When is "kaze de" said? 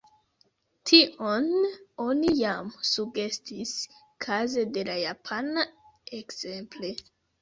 4.27-4.87